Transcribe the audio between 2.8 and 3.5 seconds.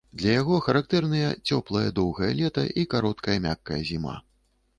і кароткая